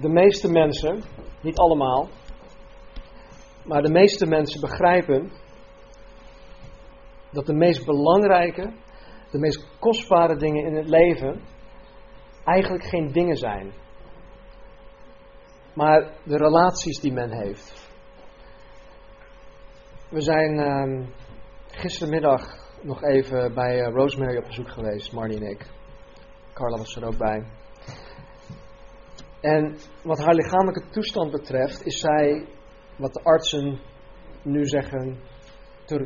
[0.00, 1.02] de meeste mensen,
[1.40, 2.08] niet allemaal,
[3.64, 5.32] maar de meeste mensen begrijpen
[7.30, 8.72] dat de meest belangrijke,
[9.30, 11.40] de meest kostbare dingen in het leven
[12.44, 13.72] eigenlijk geen dingen zijn,
[15.74, 17.86] maar de relaties die men heeft.
[20.10, 21.06] We zijn uh,
[21.70, 22.42] gistermiddag
[22.82, 25.66] nog even bij uh, Rosemary op bezoek geweest, Marnie en ik.
[26.52, 27.46] Carla was er ook bij.
[29.40, 32.46] En wat haar lichamelijke toestand betreft, is zij,
[32.96, 33.80] wat de artsen
[34.42, 35.18] nu zeggen,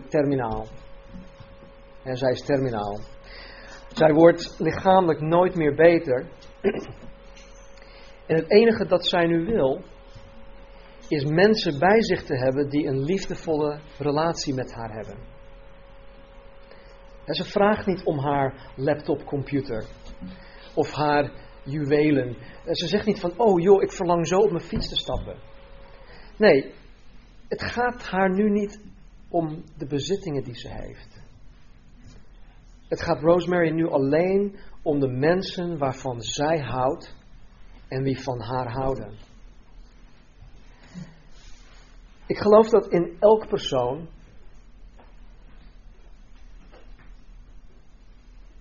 [0.08, 0.66] terminaal.
[2.02, 3.00] En zij is terminaal.
[3.88, 6.26] Zij wordt lichamelijk nooit meer beter.
[8.26, 9.82] En het enige dat zij nu wil,
[11.08, 15.16] is mensen bij zich te hebben die een liefdevolle relatie met haar hebben.
[17.24, 19.84] En ze vraagt niet om haar laptopcomputer
[20.74, 21.30] of haar
[21.64, 22.36] juwelen.
[22.64, 25.36] En ze zegt niet van, oh joh, ik verlang zo op mijn fiets te stappen.
[26.36, 26.72] Nee,
[27.48, 28.80] het gaat haar nu niet
[29.28, 31.20] om de bezittingen die ze heeft.
[32.88, 37.14] Het gaat Rosemary nu alleen om de mensen waarvan zij houdt
[37.88, 39.14] en wie van haar houden.
[42.26, 44.08] Ik geloof dat in elk persoon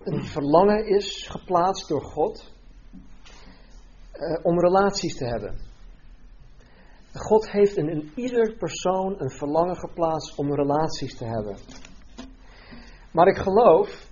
[0.04, 2.54] een verlangen is geplaatst door God
[4.22, 5.56] uh, om relaties te hebben.
[7.14, 11.58] God heeft in, ieder persoon een verlangen geplaatst om relaties te hebben.
[13.12, 14.08] Maar ik geloof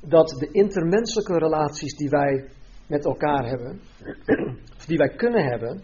[0.00, 2.48] dat de intermenselijke relaties die wij
[2.86, 3.80] met elkaar hebben,
[4.76, 5.82] of die wij kunnen hebben,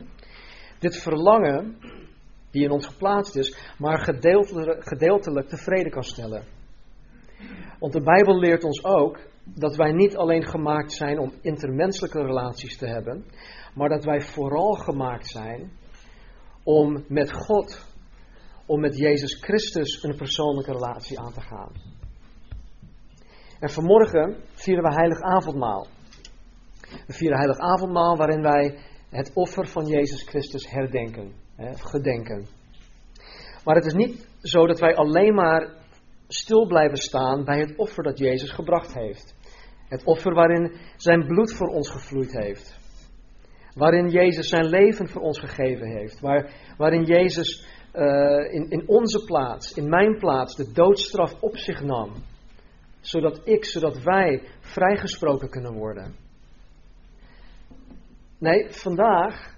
[0.78, 1.76] dit verlangen
[2.50, 3.98] die in ons geplaatst is, maar
[4.78, 6.44] gedeeltelijk tevreden kan stellen.
[7.78, 12.76] Want de Bijbel leert ons ook dat wij niet alleen gemaakt zijn om intermenselijke relaties
[12.76, 13.24] te hebben,
[13.74, 15.70] maar dat wij vooral gemaakt zijn
[16.62, 17.86] om met God,
[18.66, 21.72] om met Jezus Christus een persoonlijke relatie aan te gaan.
[23.60, 25.86] En vanmorgen vieren we Heilig Avondmaal.
[27.06, 28.78] We vieren Heilig Avondmaal waarin wij
[29.10, 32.46] het offer van Jezus Christus herdenken, hè, gedenken.
[33.64, 35.72] Maar het is niet zo dat wij alleen maar
[36.28, 39.34] stil blijven staan bij het offer dat Jezus gebracht heeft.
[39.88, 42.78] Het offer waarin zijn bloed voor ons gevloeid heeft.
[43.74, 46.20] Waarin Jezus zijn leven voor ons gegeven heeft.
[46.20, 51.82] Waar, waarin Jezus uh, in, in onze plaats, in mijn plaats, de doodstraf op zich
[51.82, 52.12] nam.
[53.00, 56.14] Zodat ik, zodat wij vrijgesproken kunnen worden.
[58.38, 59.54] Nee, vandaag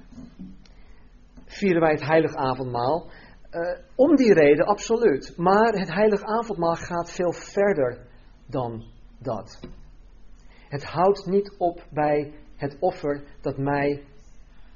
[1.44, 3.10] vieren wij het heilig avondmaal.
[3.56, 5.36] Uh, om die reden, absoluut.
[5.36, 8.06] Maar het heilig avondmaal gaat veel verder
[8.46, 8.84] dan
[9.18, 9.60] dat.
[10.68, 14.04] Het houdt niet op bij het offer dat mij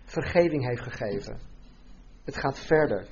[0.05, 1.39] vergeving heeft gegeven.
[2.25, 3.07] Het gaat verder.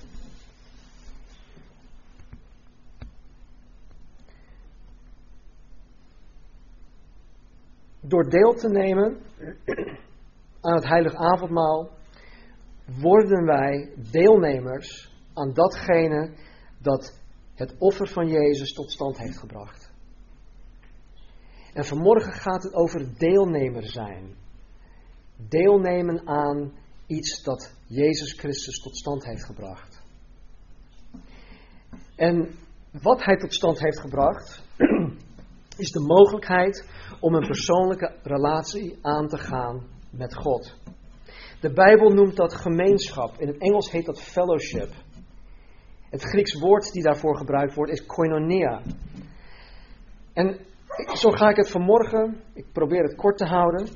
[8.01, 9.21] Door deel te nemen
[10.61, 11.91] aan het heilig avondmaal
[12.85, 16.33] worden wij deelnemers aan datgene
[16.79, 17.21] dat
[17.55, 19.91] het offer van Jezus tot stand heeft gebracht.
[21.73, 24.37] En vanmorgen gaat het over deelnemer zijn.
[25.37, 26.73] Deelnemen aan
[27.07, 30.03] iets dat Jezus Christus tot stand heeft gebracht.
[32.17, 32.55] En
[33.03, 34.63] wat hij tot stand heeft gebracht,
[35.85, 36.89] is de mogelijkheid
[37.21, 40.77] om een persoonlijke relatie aan te gaan met God.
[41.61, 43.39] De Bijbel noemt dat gemeenschap.
[43.39, 44.91] In het Engels heet dat fellowship.
[46.11, 48.83] Het Grieks woord die daarvoor gebruikt wordt is koinonia.
[50.33, 50.59] En
[51.15, 53.89] zo ga ik het vanmorgen, ik probeer het kort te houden,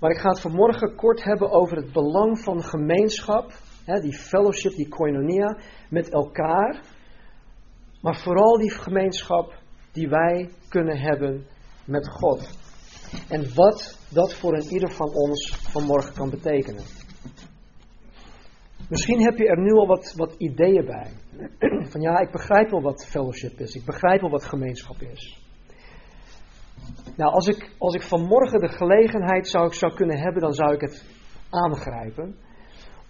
[0.00, 3.52] maar ik ga het vanmorgen kort hebben over het belang van gemeenschap,
[3.84, 5.58] hè, die fellowship, die koinonia,
[5.90, 6.80] met elkaar.
[8.00, 9.54] Maar vooral die gemeenschap
[9.92, 11.46] die wij kunnen hebben
[11.84, 12.58] met God.
[13.28, 16.84] En wat dat voor een ieder van ons vanmorgen kan betekenen.
[18.88, 21.10] Misschien heb je er nu al wat, wat ideeën bij.
[21.92, 23.74] Van ja, ik begrijp wel wat fellowship is.
[23.74, 25.40] Ik begrijp wel wat gemeenschap is.
[27.16, 30.80] Nou, als ik, als ik vanmorgen de gelegenheid zou, zou kunnen hebben, dan zou ik
[30.80, 31.04] het
[31.50, 32.36] aangrijpen.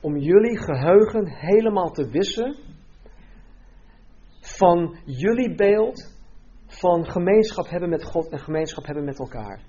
[0.01, 2.57] Om jullie geheugen helemaal te wissen
[4.41, 6.21] van jullie beeld
[6.67, 9.61] van gemeenschap hebben met God en gemeenschap hebben met elkaar.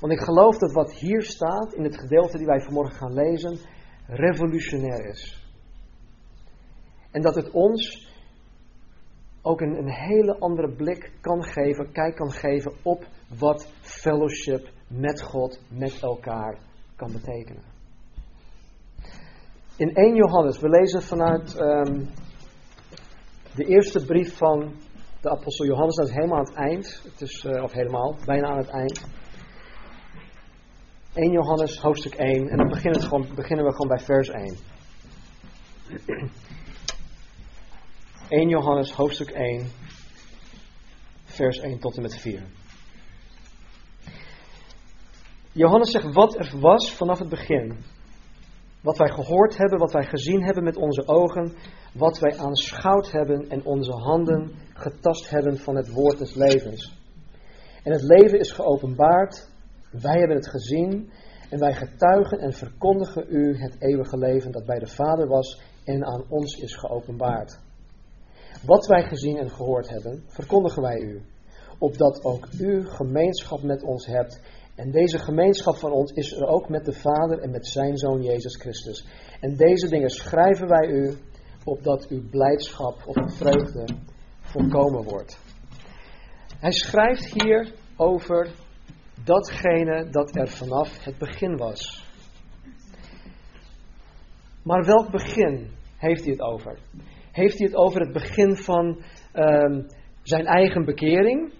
[0.00, 3.58] Want ik geloof dat wat hier staat, in het gedeelte die wij vanmorgen gaan lezen,
[4.06, 5.47] revolutionair is.
[7.10, 8.08] En dat het ons
[9.42, 13.06] ook een, een hele andere blik kan geven, kijk kan geven op
[13.38, 16.58] wat fellowship met God, met elkaar
[16.96, 17.62] kan betekenen.
[19.76, 22.04] In 1 Johannes, we lezen vanuit ehm,
[23.54, 24.72] de eerste brief van
[25.20, 28.48] de apostel Johannes, dat is helemaal aan het eind, het is, uh, of helemaal, bijna
[28.48, 29.06] aan het eind.
[31.14, 32.68] 1 Johannes hoofdstuk 1 en dan
[33.34, 34.56] beginnen we gewoon bij vers 1.
[38.28, 39.66] 1 Johannes hoofdstuk 1,
[41.24, 42.42] vers 1 tot en met 4.
[45.52, 47.76] Johannes zegt wat er was vanaf het begin.
[48.80, 51.54] Wat wij gehoord hebben, wat wij gezien hebben met onze ogen,
[51.94, 56.98] wat wij aanschouwd hebben en onze handen getast hebben van het woord des levens.
[57.82, 59.50] En het leven is geopenbaard,
[59.90, 61.10] wij hebben het gezien
[61.50, 66.04] en wij getuigen en verkondigen u het eeuwige leven dat bij de Vader was en
[66.04, 67.66] aan ons is geopenbaard.
[68.66, 71.22] Wat wij gezien en gehoord hebben, verkondigen wij u,
[71.78, 74.40] opdat ook u gemeenschap met ons hebt.
[74.74, 78.22] En deze gemeenschap van ons is er ook met de Vader en met zijn Zoon
[78.22, 79.06] Jezus Christus.
[79.40, 81.16] En deze dingen schrijven wij u,
[81.64, 83.84] opdat uw blijdschap of vreugde
[84.40, 85.38] volkomen wordt.
[86.58, 88.50] Hij schrijft hier over
[89.24, 92.06] datgene dat er vanaf het begin was.
[94.62, 96.78] Maar welk begin heeft hij het over?
[97.38, 99.02] Heeft hij het over het begin van
[99.34, 99.86] um,
[100.22, 101.52] zijn eigen bekering?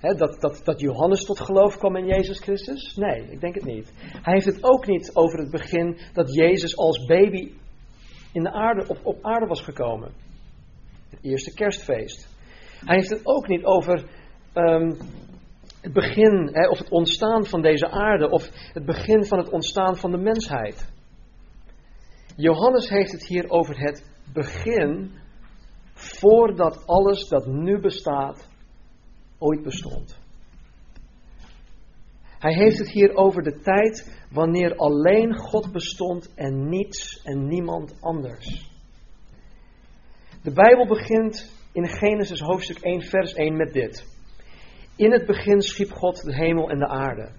[0.00, 2.96] dat, dat, dat Johannes tot geloof kwam in Jezus Christus?
[2.96, 3.92] Nee, ik denk het niet.
[3.98, 7.52] Hij heeft het ook niet over het begin dat Jezus als baby
[8.32, 10.12] in de aarde, op, op aarde was gekomen.
[11.10, 12.28] Het eerste kerstfeest.
[12.84, 14.04] Hij heeft het ook niet over
[14.54, 14.96] um,
[15.80, 20.10] het begin of het ontstaan van deze aarde of het begin van het ontstaan van
[20.10, 20.92] de mensheid.
[22.36, 25.10] Johannes heeft het hier over het begin
[25.92, 28.48] voordat alles dat nu bestaat
[29.38, 30.18] ooit bestond.
[32.38, 37.96] Hij heeft het hier over de tijd wanneer alleen God bestond en niets en niemand
[38.00, 38.70] anders.
[40.42, 44.06] De Bijbel begint in Genesis hoofdstuk 1 vers 1 met dit.
[44.96, 47.30] In het begin schiep God de hemel en de aarde.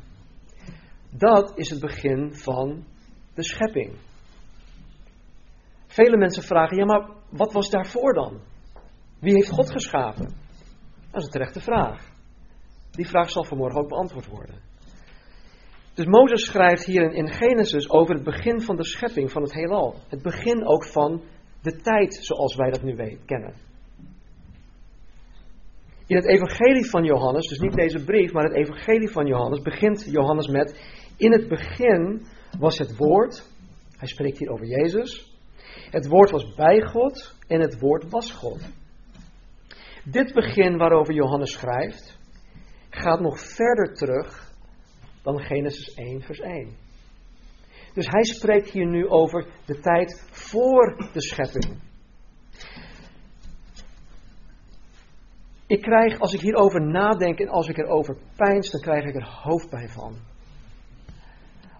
[1.09, 2.85] Dat is het begin van
[3.33, 3.93] de schepping.
[5.97, 8.41] Vele mensen vragen, ja maar wat was daarvoor dan?
[9.19, 10.25] Wie heeft God geschapen?
[11.11, 12.09] Dat is een terechte vraag.
[12.91, 14.55] Die vraag zal vanmorgen ook beantwoord worden.
[15.93, 19.95] Dus Mozes schrijft hier in Genesis over het begin van de schepping van het heelal.
[20.07, 21.21] Het begin ook van
[21.61, 23.53] de tijd zoals wij dat nu kennen.
[26.07, 30.07] In het evangelie van Johannes, dus niet deze brief, maar het evangelie van Johannes, begint
[30.11, 30.79] Johannes met,
[31.17, 32.25] in het begin
[32.59, 33.51] was het woord,
[33.97, 35.36] hij spreekt hier over Jezus,
[35.91, 38.59] het woord was bij God en het woord was God.
[40.03, 42.17] Dit begin waarover Johannes schrijft,
[42.89, 44.53] gaat nog verder terug
[45.21, 46.75] dan Genesis 1, vers 1.
[47.93, 51.85] Dus hij spreekt hier nu over de tijd voor de schepping.
[55.67, 59.27] Ik krijg, als ik hierover nadenk en als ik erover pijns, dan krijg ik er
[59.43, 60.15] hoofdpijn van.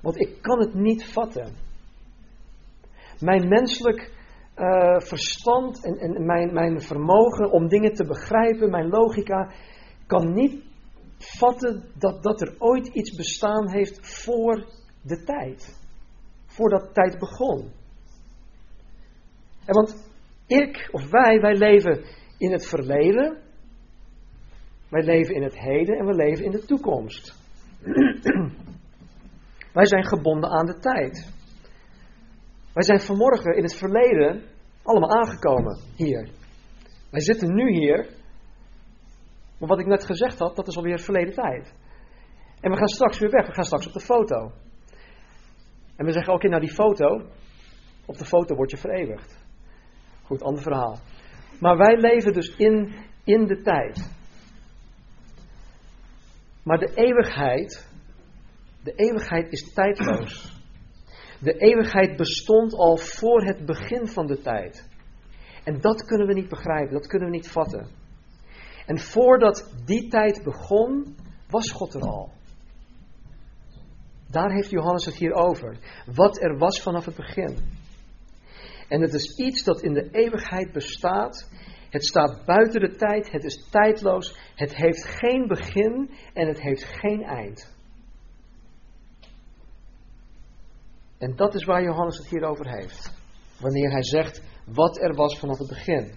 [0.02, 1.56] Want ik kan het niet vatten.
[3.19, 4.12] Mijn menselijk
[4.56, 9.52] uh, verstand en, en mijn, mijn vermogen om dingen te begrijpen, mijn logica,
[10.08, 10.64] kan niet
[11.18, 14.66] vatten dat, dat er ooit iets bestaan heeft voor
[15.02, 15.80] de tijd.
[16.46, 17.72] Voordat tijd begon.
[19.65, 20.10] En want
[20.48, 22.03] ik of wij, wij leven
[22.38, 23.38] in het verleden,
[24.89, 27.36] wij leven in het heden en we leven in de toekomst.
[29.74, 31.36] wij zijn gebonden aan de tijd.
[32.77, 34.43] Wij zijn vanmorgen in het verleden
[34.84, 36.29] allemaal aangekomen hier.
[37.10, 38.10] Wij zitten nu hier.
[39.60, 41.74] Maar wat ik net gezegd had, dat is alweer verleden tijd.
[42.62, 43.48] En we gaan straks weer weg.
[43.48, 44.51] We gaan straks op de foto.
[45.96, 47.22] En we zeggen, oké, nou die foto,
[48.05, 49.46] op de foto word je vereeuwigd.
[50.24, 51.00] Goed, ander verhaal.
[51.60, 52.93] Maar wij leven dus in,
[53.24, 54.12] in de tijd.
[56.63, 57.89] Maar de eeuwigheid,
[58.84, 60.57] de eeuwigheid is tijdloos.
[61.39, 64.89] De eeuwigheid bestond al voor het begin van de tijd.
[65.63, 67.88] En dat kunnen we niet begrijpen, dat kunnen we niet vatten.
[68.86, 71.15] En voordat die tijd begon,
[71.50, 72.32] was God er al.
[74.29, 75.77] Daar heeft Johannes het hier over.
[76.15, 77.58] Wat er was vanaf het begin.
[78.88, 81.50] En het is iets dat in de eeuwigheid bestaat.
[81.89, 86.84] Het staat buiten de tijd, het is tijdloos, het heeft geen begin en het heeft
[86.84, 87.76] geen eind.
[91.17, 93.13] En dat is waar Johannes het hier over heeft.
[93.59, 96.12] Wanneer hij zegt wat er was vanaf het begin.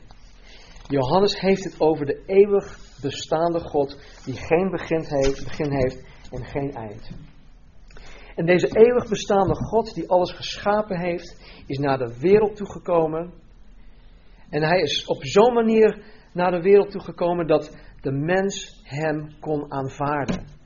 [0.89, 6.45] Johannes heeft het over de eeuwig bestaande God die geen begin heeft, begin heeft en
[6.45, 7.11] geen eind.
[8.35, 13.33] En deze eeuwig bestaande God, die alles geschapen heeft, is naar de wereld toegekomen.
[14.51, 16.03] En hij is op zo'n manier
[16.33, 20.60] naar de wereld toegekomen dat de mens hem kon aanvaarden.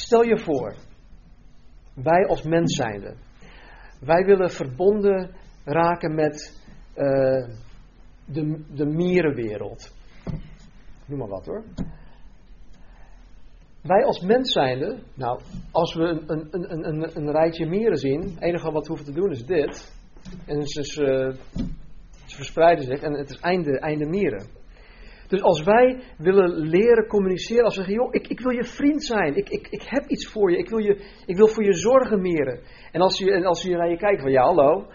[0.00, 0.74] Stel je voor,
[1.94, 3.14] wij als mens zijnde,
[4.00, 5.30] wij willen verbonden
[5.64, 6.62] raken met
[6.96, 7.48] uh,
[8.24, 9.94] de, de mierenwereld.
[11.06, 11.64] Noem maar wat hoor.
[13.82, 15.40] Wij als mens zijnde, nou,
[15.70, 19.14] als we een, een, een, een, een rijtje mieren zien, het enige wat we hoeven
[19.14, 19.98] te doen is dit.
[20.46, 21.36] En ze, ze,
[22.24, 24.46] ze verspreiden zich en het is einde, einde mieren.
[25.30, 29.04] Dus als wij willen leren communiceren, als we zeggen, joh, ik, ik wil je vriend
[29.04, 31.72] zijn, ik, ik, ik heb iets voor je, ik wil, je, ik wil voor je
[31.72, 32.60] zorgen meren.
[32.92, 34.86] En als je, en als naar je kijkt van, ja hallo,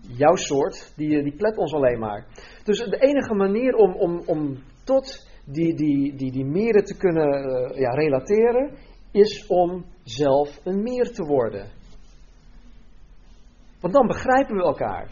[0.00, 2.26] jouw soort, die, die plet ons alleen maar.
[2.64, 7.28] Dus de enige manier om, om, om tot die, die, die, die meren te kunnen
[7.28, 8.76] uh, ja, relateren,
[9.12, 11.70] is om zelf een meer te worden.
[13.80, 15.10] Want dan begrijpen we elkaar.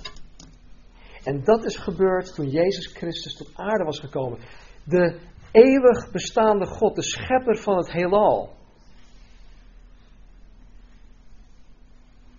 [1.25, 4.39] En dat is gebeurd toen Jezus Christus tot aarde was gekomen.
[4.89, 5.19] De
[5.53, 8.57] eeuwig bestaande God, de schepper van het heelal.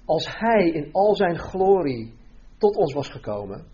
[0.06, 2.14] Als Hij in al zijn glorie
[2.58, 3.66] tot ons was gekomen,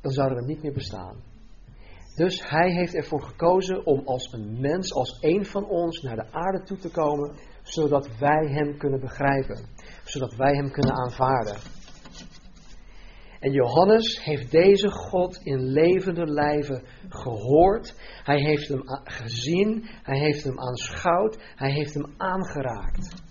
[0.00, 1.16] dan zouden we niet meer bestaan.
[2.16, 6.32] Dus Hij heeft ervoor gekozen om als een mens, als een van ons, naar de
[6.32, 9.66] aarde toe te komen, zodat wij Hem kunnen begrijpen,
[10.04, 11.56] zodat wij Hem kunnen aanvaarden.
[13.42, 17.94] En Johannes heeft deze God in levende lijven gehoord.
[18.24, 19.84] Hij heeft hem gezien.
[20.02, 21.36] Hij heeft hem aanschouwd.
[21.56, 23.22] Hij heeft hem aangeraakt.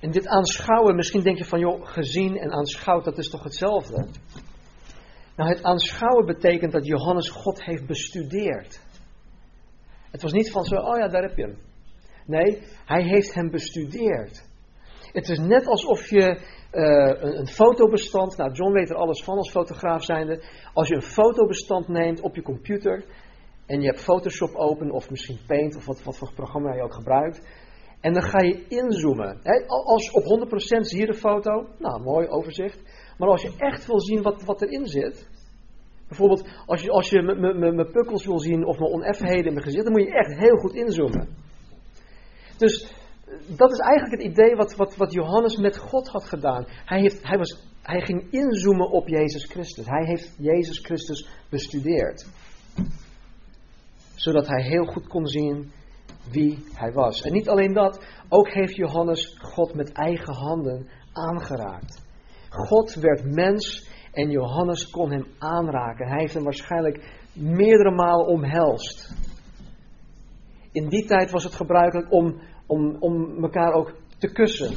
[0.00, 4.06] En dit aanschouwen, misschien denk je van, joh, gezien en aanschouwd, dat is toch hetzelfde?
[5.36, 8.80] Nou, het aanschouwen betekent dat Johannes God heeft bestudeerd.
[10.10, 11.58] Het was niet van zo, oh ja, daar heb je hem.
[12.26, 14.46] Nee, hij heeft hem bestudeerd.
[15.12, 16.40] Het is net alsof je
[16.72, 20.42] uh, een, fotobestand, nou John weet er alles van als fotograaf zijnde.
[20.72, 23.04] Als je een fotobestand neemt op je computer
[23.66, 26.94] en je hebt Photoshop open of misschien Paint of wat, wat voor programma je ook
[26.94, 27.42] gebruikt.
[28.00, 29.40] En dan ga je inzoomen.
[29.66, 32.82] Als op 100% zie je de foto, nou mooi overzicht.
[33.18, 35.28] Maar als je echt wil zien wat, wat erin zit,
[36.08, 39.84] bijvoorbeeld als je, als je mijn pukkels wil zien of mijn oneffenheden in mijn gezicht,
[39.84, 41.28] dan moet je echt heel goed inzoomen.
[42.58, 42.97] Dus
[43.56, 46.64] dat is eigenlijk het idee wat, wat, wat Johannes met God had gedaan.
[46.66, 49.86] Hij, heeft, hij, was, hij ging inzoomen op Jezus Christus.
[49.86, 52.26] Hij heeft Jezus Christus bestudeerd.
[54.14, 55.72] Zodat hij heel goed kon zien
[56.30, 57.22] wie hij was.
[57.22, 62.06] En niet alleen dat, ook heeft Johannes God met eigen handen aangeraakt.
[62.50, 66.08] God werd mens en Johannes kon hem aanraken.
[66.08, 69.14] Hij heeft hem waarschijnlijk meerdere malen omhelst.
[70.72, 74.76] In die tijd was het gebruikelijk om om, om elkaar ook te kussen.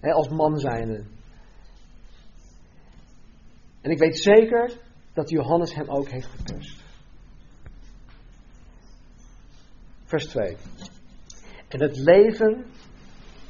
[0.00, 1.04] Hè, als man zijnde.
[3.80, 4.72] En ik weet zeker
[5.12, 6.84] dat Johannes hem ook heeft gekust.
[10.04, 10.56] Vers 2.
[11.68, 12.66] En het leven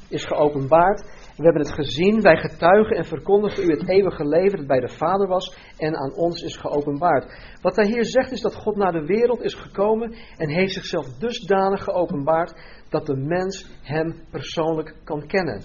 [0.09, 1.05] is geopenbaard.
[1.39, 4.89] We hebben het gezien, wij getuigen en verkondigen u het eeuwige leven dat bij de
[4.89, 7.57] Vader was en aan ons is geopenbaard.
[7.63, 11.07] Wat hij hier zegt is dat God naar de wereld is gekomen en heeft zichzelf
[11.07, 15.63] dusdanig geopenbaard dat de mens hem persoonlijk kan kennen.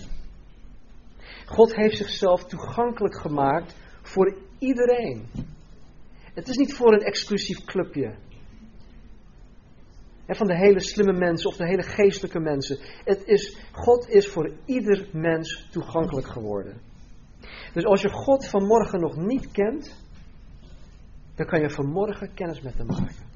[1.46, 5.30] God heeft zichzelf toegankelijk gemaakt voor iedereen.
[6.34, 8.15] Het is niet voor een exclusief clubje.
[10.27, 12.77] Van de hele slimme mensen of de hele geestelijke mensen.
[13.03, 16.82] Het is, God is voor ieder mens toegankelijk geworden.
[17.74, 19.96] Dus als je God vanmorgen nog niet kent,
[21.36, 23.32] dan kan je vanmorgen kennis met hem maken.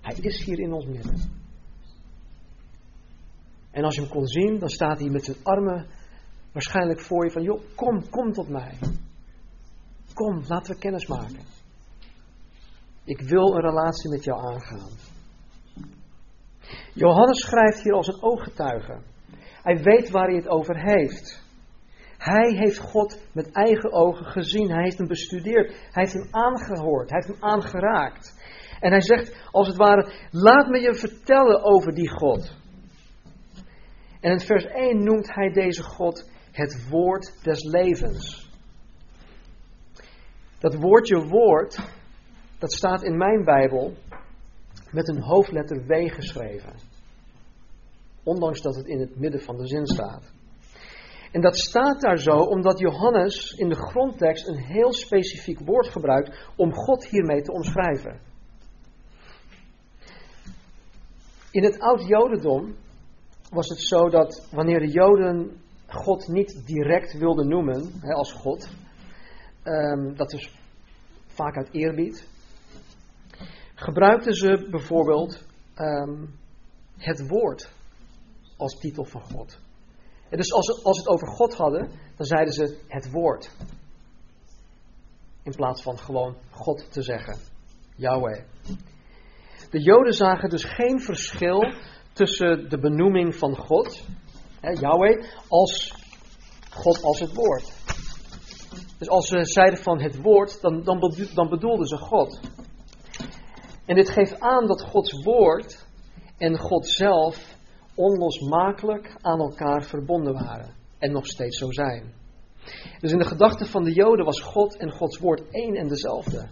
[0.00, 1.36] Hij is hier in ons midden.
[3.70, 5.86] En als je hem kon zien, dan staat hij met zijn armen
[6.52, 8.78] waarschijnlijk voor je van, joh, kom, kom tot mij.
[10.14, 11.57] Kom, laten we kennis maken.
[13.08, 14.90] Ik wil een relatie met jou aangaan.
[16.94, 19.00] Johannes schrijft hier als een ooggetuige.
[19.62, 21.46] Hij weet waar hij het over heeft.
[22.18, 24.70] Hij heeft God met eigen ogen gezien.
[24.70, 25.68] Hij heeft hem bestudeerd.
[25.68, 27.10] Hij heeft hem aangehoord.
[27.10, 28.34] Hij heeft hem aangeraakt.
[28.80, 32.56] En hij zegt als het ware: Laat me je vertellen over die God.
[34.20, 38.50] En in vers 1 noemt hij deze God het woord des levens.
[40.58, 41.78] Dat woordje woord,
[42.58, 43.94] dat staat in mijn Bijbel
[44.90, 46.72] met een hoofdletter W geschreven.
[48.22, 50.32] Ondanks dat het in het midden van de zin staat.
[51.32, 56.50] En dat staat daar zo omdat Johannes in de grondtekst een heel specifiek woord gebruikt
[56.56, 58.20] om God hiermee te omschrijven.
[61.50, 62.76] In het oud Jodendom
[63.50, 68.68] was het zo dat wanneer de Joden God niet direct wilden noemen hè, als God,
[69.64, 70.52] um, dat is
[71.26, 72.28] vaak uit eerbied,
[73.78, 75.44] gebruikten ze bijvoorbeeld
[75.76, 76.38] um,
[76.96, 77.70] het woord
[78.56, 79.58] als titel van God.
[80.28, 83.50] En dus als ze, als het over God hadden, dan zeiden ze het woord.
[85.42, 87.38] In plaats van gewoon God te zeggen.
[87.96, 88.42] Yahweh.
[89.70, 91.72] De Joden zagen dus geen verschil
[92.12, 94.04] tussen de benoeming van God,
[94.60, 95.94] hè, Yahweh, als
[96.70, 97.72] God als het woord.
[98.98, 100.82] Dus als ze zeiden van het woord, dan,
[101.34, 102.40] dan bedoelden ze God.
[103.88, 105.86] En dit geeft aan dat Gods woord
[106.36, 107.56] en God zelf
[107.94, 110.74] onlosmakelijk aan elkaar verbonden waren.
[110.98, 112.12] En nog steeds zo zijn.
[113.00, 116.48] Dus in de gedachten van de Joden was God en Gods woord één en dezelfde.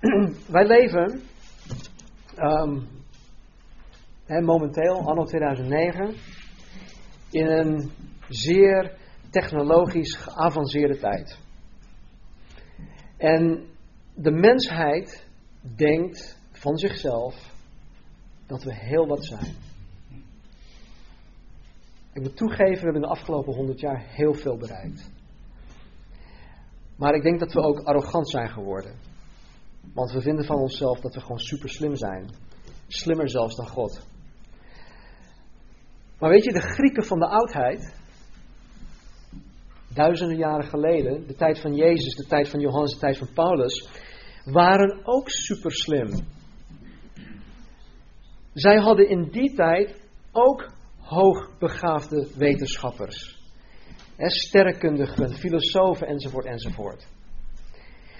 [0.56, 1.22] Wij leven
[2.36, 2.88] um,
[4.24, 6.14] hè, momenteel, anno 2009,
[7.30, 7.90] in een
[8.28, 8.96] zeer
[9.30, 11.38] technologisch geavanceerde tijd.
[13.16, 13.68] En
[14.14, 15.28] de mensheid
[15.76, 17.54] denkt van zichzelf
[18.46, 19.56] dat we heel wat zijn.
[22.12, 25.10] Ik moet toegeven, we hebben de afgelopen honderd jaar heel veel bereikt.
[26.96, 28.94] Maar ik denk dat we ook arrogant zijn geworden.
[29.94, 32.30] Want we vinden van onszelf dat we gewoon super slim zijn.
[32.86, 34.06] Slimmer zelfs dan God.
[36.18, 37.99] Maar weet je, de Grieken van de oudheid,
[39.94, 43.88] duizenden jaren geleden, de tijd van Jezus, de tijd van Johannes, de tijd van Paulus,
[44.44, 46.08] waren ook super slim.
[48.52, 53.38] Zij hadden in die tijd ook hoogbegaafde wetenschappers.
[54.16, 57.06] sterrenkundigen, filosofen enzovoort enzovoort.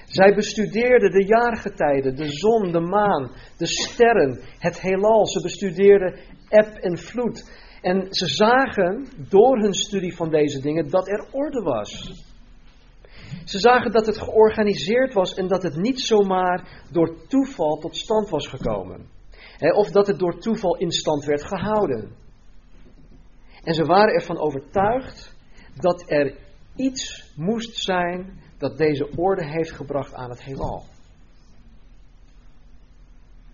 [0.06, 5.26] Zij bestudeerden de jaargetijden, de zon, de maan, de sterren, het heelal.
[5.26, 7.50] Ze bestudeerden eb en vloed.
[7.80, 12.12] En ze zagen door hun studie van deze dingen dat er orde was.
[13.44, 18.28] Ze zagen dat het georganiseerd was en dat het niet zomaar door toeval tot stand
[18.28, 19.08] was gekomen.
[19.74, 22.16] of dat het door toeval in stand werd gehouden.
[23.62, 25.36] En ze waren ervan overtuigd
[25.74, 26.34] dat er
[26.76, 30.84] iets moest zijn dat deze orde heeft gebracht aan het heelal.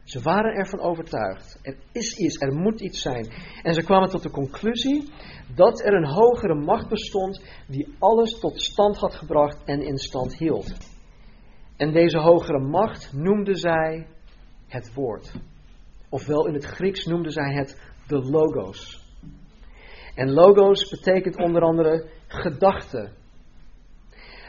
[0.07, 1.59] Ze waren ervan overtuigd.
[1.62, 3.33] Er is iets, er moet iets zijn.
[3.62, 5.12] En ze kwamen tot de conclusie
[5.55, 10.37] dat er een hogere macht bestond die alles tot stand had gebracht en in stand
[10.38, 10.77] hield.
[11.77, 14.07] En deze hogere macht noemden zij
[14.66, 15.33] het woord.
[16.09, 19.05] Ofwel in het Grieks noemden zij het de logos.
[20.14, 23.11] En logos betekent onder andere gedachte.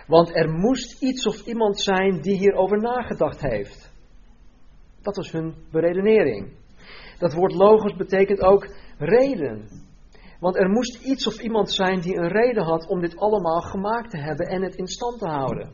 [0.08, 3.96] Want er moest iets of iemand zijn die hierover nagedacht heeft.
[5.08, 6.54] Dat was hun beredenering.
[7.20, 8.68] Dat woord logos betekent ook
[8.98, 9.68] reden.
[10.40, 14.10] Want er moest iets of iemand zijn die een reden had om dit allemaal gemaakt
[14.10, 15.72] te hebben en het in stand te houden.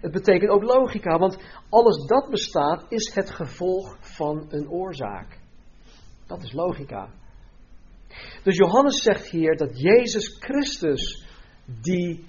[0.00, 5.38] Het betekent ook logica, want alles dat bestaat is het gevolg van een oorzaak.
[6.26, 7.08] Dat is logica.
[8.42, 11.26] Dus Johannes zegt hier dat Jezus Christus
[11.82, 12.24] die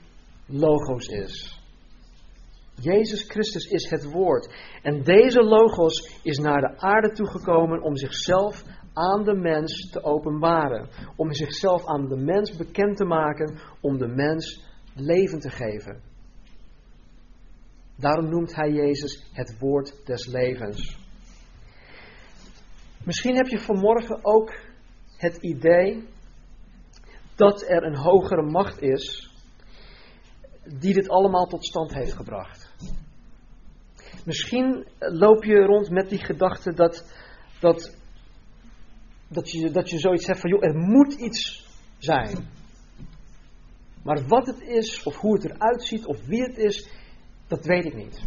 [0.45, 1.54] logos is.
[2.81, 4.53] Jezus Christus is het woord.
[4.81, 10.89] En deze logos is naar de aarde toegekomen om zichzelf aan de mens te openbaren.
[11.15, 16.01] Om zichzelf aan de mens bekend te maken, om de mens leven te geven.
[17.97, 21.03] Daarom noemt hij Jezus het woord des levens.
[23.05, 24.53] Misschien heb je vanmorgen ook
[25.17, 26.07] het idee
[27.35, 29.33] dat er een hogere macht is
[30.79, 32.64] die dit allemaal tot stand heeft gebracht.
[34.25, 37.13] Misschien loop je rond met die gedachte dat,
[37.59, 37.97] dat,
[39.27, 42.47] dat, je, dat je zoiets hebt van, joh, er moet iets zijn.
[44.03, 46.89] Maar wat het is, of hoe het eruit ziet, of wie het is,
[47.47, 48.23] dat weet ik niet.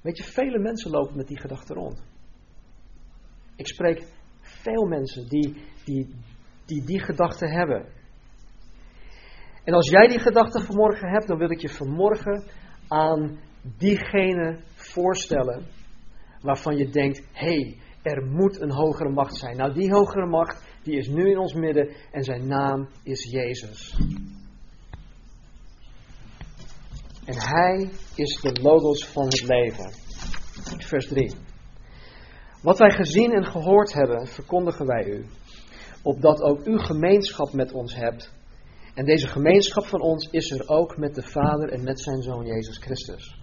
[0.00, 2.02] Weet je, vele mensen lopen met die gedachte rond.
[3.56, 4.06] Ik spreek
[4.40, 6.14] veel mensen die die,
[6.66, 7.86] die, die gedachte hebben.
[9.64, 12.44] En als jij die gedachte vanmorgen hebt, dan wil ik je vanmorgen
[12.88, 15.66] aan diegene voorstellen
[16.40, 19.56] waarvan je denkt, hé, hey, er moet een hogere macht zijn.
[19.56, 23.96] Nou, die hogere macht, die is nu in ons midden en zijn naam is Jezus.
[27.24, 29.92] En hij is de logos van het leven.
[30.78, 31.34] Vers 3.
[32.62, 35.26] Wat wij gezien en gehoord hebben, verkondigen wij u,
[36.02, 38.32] opdat ook u gemeenschap met ons hebt
[38.98, 42.46] en deze gemeenschap van ons is er ook met de Vader en met zijn Zoon
[42.46, 43.40] Jezus Christus.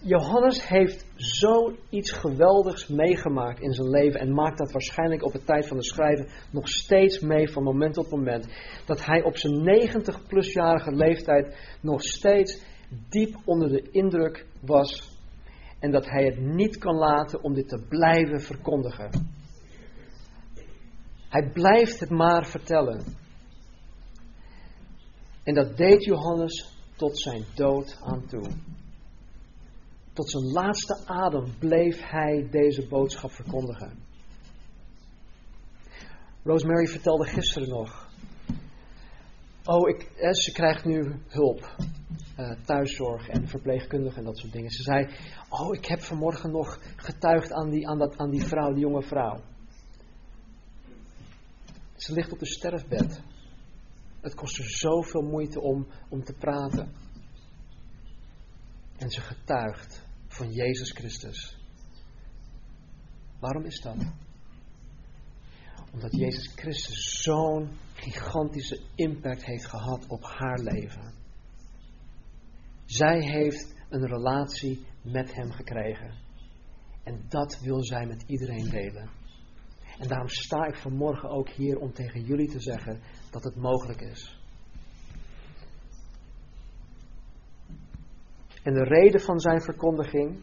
[0.00, 5.66] Johannes heeft zoiets geweldigs meegemaakt in zijn leven en maakt dat waarschijnlijk op het tijd
[5.68, 8.46] van de schrijven nog steeds mee van moment tot moment.
[8.86, 12.62] Dat hij op zijn 90 plusjarige leeftijd nog steeds
[13.08, 15.18] diep onder de indruk was
[15.78, 19.10] en dat hij het niet kan laten om dit te blijven verkondigen.
[21.28, 23.26] Hij blijft het maar vertellen.
[25.48, 28.50] En dat deed Johannes tot zijn dood aan toe.
[30.12, 33.98] Tot zijn laatste adem bleef hij deze boodschap verkondigen.
[36.42, 38.10] Rosemary vertelde gisteren nog.
[39.64, 41.76] Oh, ik, eh, ze krijgt nu hulp.
[42.38, 44.70] Uh, thuiszorg en verpleegkundige en dat soort dingen.
[44.70, 45.08] Ze zei:
[45.48, 49.02] Oh, ik heb vanmorgen nog getuigd aan die, aan dat, aan die vrouw, die jonge
[49.02, 49.40] vrouw.
[51.96, 53.22] Ze ligt op de sterfbed.
[54.28, 56.92] Het kost er zoveel moeite om, om te praten.
[58.96, 61.58] En ze getuigt van Jezus Christus.
[63.38, 63.96] Waarom is dat?
[65.92, 71.12] Omdat Jezus Christus zo'n gigantische impact heeft gehad op haar leven.
[72.84, 76.14] Zij heeft een relatie met Hem gekregen.
[77.02, 79.17] En dat wil zij met iedereen delen.
[79.98, 84.00] En daarom sta ik vanmorgen ook hier om tegen jullie te zeggen dat het mogelijk
[84.00, 84.40] is.
[88.62, 90.40] En de reden van zijn verkondiging,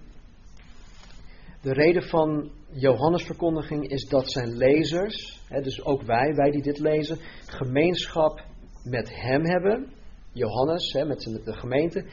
[1.61, 6.61] de reden van Johannes' verkondiging is dat zijn lezers, hè, dus ook wij, wij die
[6.61, 8.43] dit lezen, gemeenschap
[8.83, 9.93] met hem hebben.
[10.31, 12.05] Johannes, hè, met, de gemeente,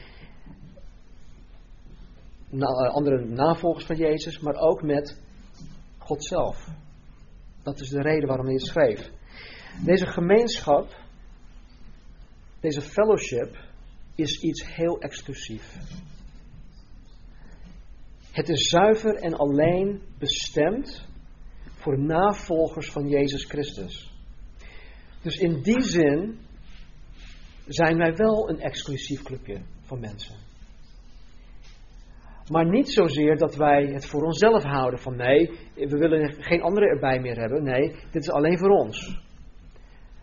[2.49, 5.21] eh, andere navolgers van Jezus, maar ook met
[5.97, 6.67] God zelf.
[7.63, 9.11] Dat is de reden waarom hij het schreef.
[9.85, 10.95] Deze gemeenschap,
[12.59, 13.57] deze fellowship,
[14.15, 15.77] is iets heel exclusief.
[18.31, 21.05] Het is zuiver en alleen bestemd
[21.75, 24.13] voor navolgers van Jezus Christus.
[25.21, 26.39] Dus in die zin
[27.67, 30.35] zijn wij wel een exclusief clubje van mensen.
[32.53, 36.89] Maar niet zozeer dat wij het voor onszelf houden van nee, we willen geen anderen
[36.89, 37.63] erbij meer hebben.
[37.63, 39.21] Nee, dit is alleen voor ons.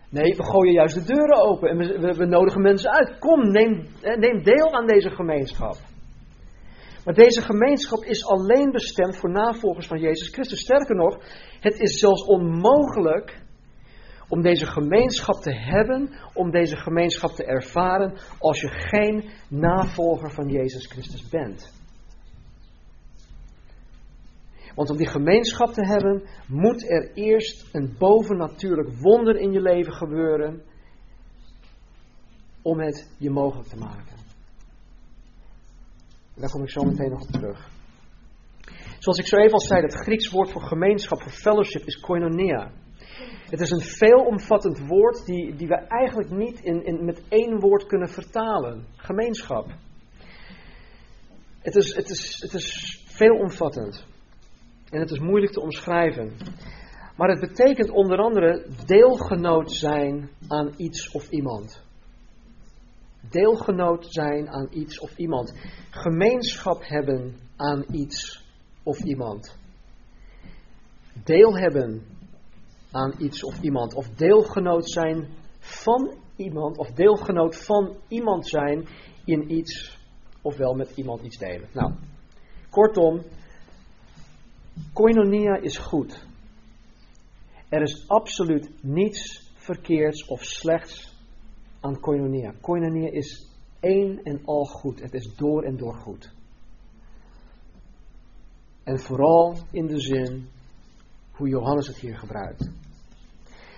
[0.09, 3.19] Nee, we gooien juist de deuren open en we, we, nodigen mensen uit.
[3.19, 5.75] Kom, neem, eh, neem deel aan deze gemeenschap.
[7.05, 10.59] Maar deze gemeenschap is alleen bestemd voor navolgers van Jezus Christus.
[10.59, 11.17] Sterker nog,
[11.59, 13.41] het is zelfs onmogelijk
[14.27, 20.47] om deze gemeenschap te hebben, om deze gemeenschap te ervaren, als je geen navolger van
[20.47, 21.80] Jezus Christus bent.
[24.75, 29.93] Want om die gemeenschap te hebben, moet er eerst een bovennatuurlijk wonder in je leven
[29.93, 30.61] gebeuren
[32.61, 34.15] om het je mogelijk te maken.
[36.35, 37.69] Daar kom ik zo meteen nog op terug.
[38.99, 42.71] Zoals ik zo even al zei, het Grieks woord voor gemeenschap, voor fellowship, is koinonia.
[43.49, 47.85] Het is een veelomvattend woord die, die we eigenlijk niet in, in, met één woord
[47.85, 48.85] kunnen vertalen.
[48.95, 49.67] Gemeenschap.
[51.59, 54.05] Het is, het is, het is veelomvattend.
[54.91, 56.31] En het is moeilijk te omschrijven.
[57.17, 61.83] Maar het betekent onder andere deelgenoot zijn aan iets of iemand.
[63.29, 65.53] Deelgenoot zijn aan iets of iemand.
[65.89, 68.45] Gemeenschap hebben aan iets
[68.83, 69.57] of iemand.
[71.23, 72.01] Deel hebben
[72.91, 73.93] aan iets of iemand.
[73.93, 75.27] Of deelgenoot zijn
[75.59, 76.77] van iemand.
[76.77, 78.87] Of deelgenoot van iemand zijn
[79.25, 79.99] in iets.
[80.41, 81.69] Ofwel met iemand iets delen.
[81.73, 81.93] Nou,
[82.69, 83.21] kortom,
[84.93, 86.25] Koinonia is goed.
[87.69, 91.15] Er is absoluut niets verkeerds of slechts
[91.79, 92.53] aan koinonia.
[92.61, 93.47] Koinonia is
[93.79, 95.01] één en al goed.
[95.01, 96.33] Het is door en door goed.
[98.83, 100.49] En vooral in de zin
[101.31, 102.69] hoe Johannes het hier gebruikt.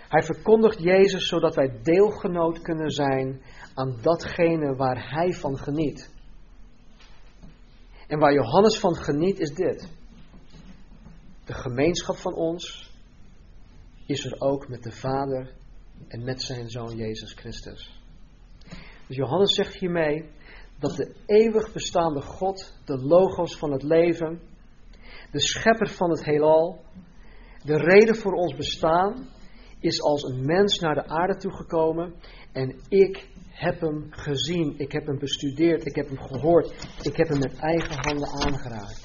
[0.09, 3.41] Hij verkondigt Jezus zodat wij deelgenoot kunnen zijn
[3.73, 6.11] aan datgene waar hij van geniet.
[8.07, 9.89] En waar Johannes van geniet is dit.
[11.45, 12.91] De gemeenschap van ons
[14.05, 15.53] is er ook met de Vader
[16.07, 18.01] en met zijn Zoon Jezus Christus.
[19.07, 20.29] Dus Johannes zegt hiermee
[20.79, 24.41] dat de eeuwig bestaande God, de logos van het leven,
[25.31, 26.85] de schepper van het heelal,
[27.63, 29.27] de reden voor ons bestaan,
[29.79, 32.13] is als een mens naar de aarde toegekomen
[32.51, 37.27] en ik heb hem gezien, ik heb hem bestudeerd, ik heb hem gehoord, ik heb
[37.27, 39.02] hem met eigen handen aangeraakt.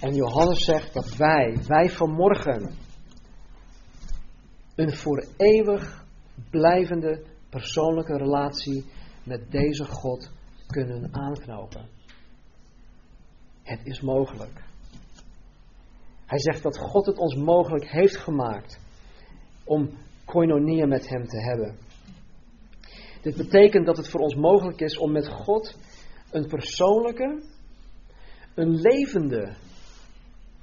[0.00, 2.74] En Johannes zegt dat wij, wij vanmorgen,
[4.74, 6.04] een voor eeuwig
[6.50, 8.84] blijvende persoonlijke relatie
[9.24, 10.30] met deze God
[10.66, 11.88] kunnen aanknopen.
[13.62, 14.62] Het is mogelijk.
[16.26, 18.80] Hij zegt dat God het ons mogelijk heeft gemaakt
[19.64, 19.90] om
[20.24, 21.76] koinonia met Hem te hebben.
[23.22, 25.78] Dit betekent dat het voor ons mogelijk is om met God
[26.30, 27.42] een persoonlijke,
[28.54, 29.54] een levende,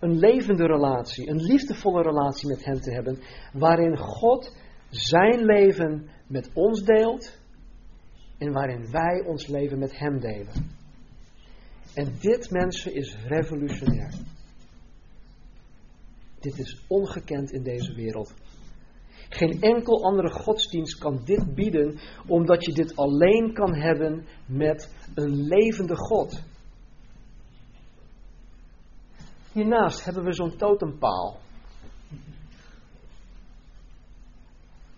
[0.01, 3.19] een levende relatie, een liefdevolle relatie met Hem te hebben,
[3.53, 4.55] waarin God
[4.89, 7.39] Zijn leven met ons deelt
[8.37, 10.79] en waarin wij ons leven met Hem delen.
[11.93, 14.13] En dit, mensen, is revolutionair.
[16.39, 18.33] Dit is ongekend in deze wereld.
[19.29, 25.47] Geen enkel andere godsdienst kan dit bieden, omdat je dit alleen kan hebben met een
[25.47, 26.43] levende God.
[29.51, 31.37] Hiernaast hebben we zo'n totempaal.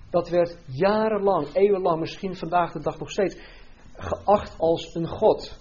[0.10, 3.38] Dat werd jarenlang, eeuwenlang, misschien vandaag de dag nog steeds,
[3.96, 5.58] geacht als een God.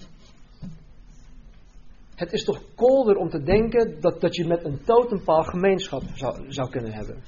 [2.15, 6.53] Het is toch kolder om te denken dat, dat je met een totempaal gemeenschap zou,
[6.53, 7.23] zou kunnen hebben.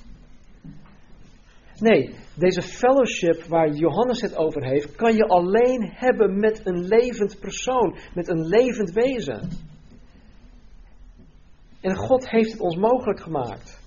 [1.79, 7.40] Nee, deze fellowship waar Johannes het over heeft, kan je alleen hebben met een levend
[7.40, 9.48] persoon, met een levend wezen.
[11.85, 13.83] En God heeft het ons mogelijk gemaakt.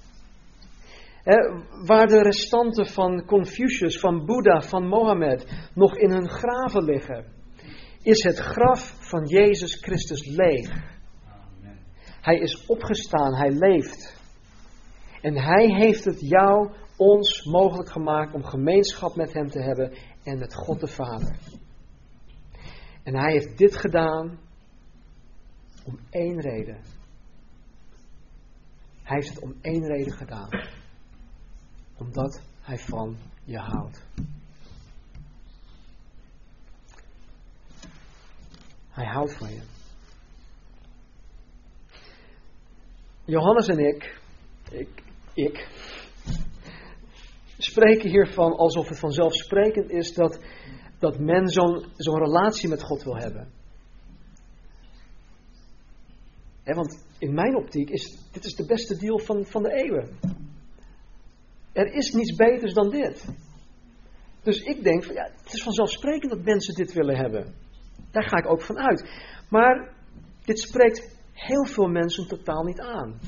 [1.85, 7.25] waar de restanten van Confucius, van Boeddha, van Mohammed nog in hun graven liggen,
[8.01, 10.95] is het graf van Jezus Christus leeg.
[12.21, 14.21] Hij is opgestaan, hij leeft.
[15.21, 20.39] En hij heeft het jou ons mogelijk gemaakt om gemeenschap met Hem te hebben en
[20.39, 21.37] met God de Vader.
[23.03, 24.39] En Hij heeft dit gedaan
[25.85, 26.96] om één reden.
[29.07, 30.49] Hij heeft het om één reden gedaan.
[31.97, 34.05] Omdat Hij van je houdt.
[38.89, 39.61] Hij houdt van je.
[43.25, 44.19] Johannes en ik,
[44.71, 45.67] ik, ik
[47.57, 50.39] spreken hiervan alsof het vanzelfsprekend is dat,
[50.99, 53.51] dat men zo'n zo'n relatie met God wil hebben.
[56.75, 60.19] Want in mijn optiek is dit is de beste deal van, van de eeuwen.
[61.71, 63.25] Er is niets beters dan dit.
[64.41, 67.53] Dus ik denk, van, ja, het is vanzelfsprekend dat mensen dit willen hebben.
[68.11, 69.09] Daar ga ik ook van uit.
[69.49, 69.93] Maar
[70.43, 73.19] dit spreekt heel veel mensen totaal niet aan.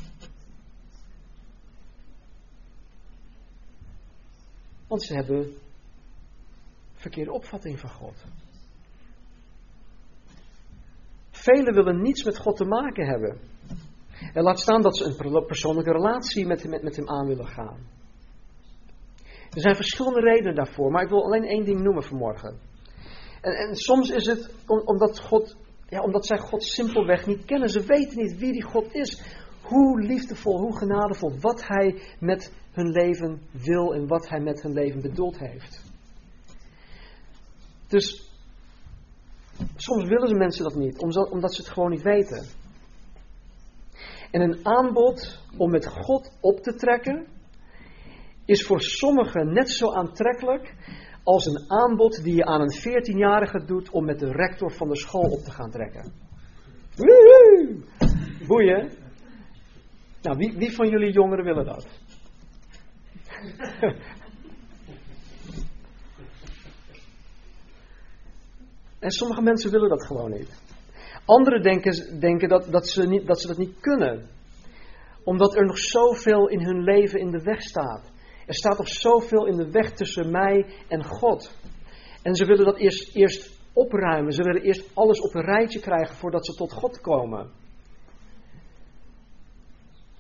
[4.88, 5.58] Want ze hebben
[6.93, 8.23] verkeerde opvatting van God.
[11.41, 13.38] Velen willen niets met God te maken hebben.
[14.34, 17.78] En laat staan dat ze een persoonlijke relatie met, met, hem aan willen gaan.
[19.49, 22.60] Er zijn verschillende redenen daarvoor, maar ik wil alleen één ding noemen vanmorgen.
[23.41, 25.56] En, en soms is het omdat, God,
[25.89, 27.69] ja, omdat zij God simpelweg niet kennen.
[27.69, 29.38] Ze weten niet wie die God is.
[29.62, 34.73] Hoe liefdevol, hoe genadevol, wat hij met hun leven wil en wat hij met hun
[34.73, 35.84] leven bedoeld heeft.
[37.88, 38.29] Dus
[39.76, 42.45] soms willen ze mensen dat niet, omdat ze het gewoon niet weten.
[44.32, 47.28] En een aanbod om met God op te trekken
[48.45, 50.76] is voor sommigen net zo aantrekkelijk
[51.24, 54.98] als een aanbod die je aan een 14-jarige doet om met de rector van de
[54.98, 56.13] school op te gaan trekken.
[56.95, 57.84] Woehoe!
[58.48, 58.91] Boeien.
[60.22, 61.88] Nou, wie, wie van jullie jongeren willen dat?
[69.00, 70.62] En sommige mensen willen dat gewoon niet.
[71.26, 74.28] Anderen denken, denken dat, dat, ze niet, dat ze dat niet kunnen.
[75.24, 78.12] Omdat er nog zoveel in hun leven in de weg staat.
[78.46, 81.58] Er staat nog zoveel in de weg tussen mij en God.
[82.24, 84.34] En ze willen dat eerst, eerst opruimen.
[84.34, 87.52] Ze willen eerst alles op een rijtje krijgen voordat ze tot God komen.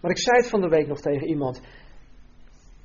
[0.01, 1.61] Maar ik zei het van de week nog tegen iemand.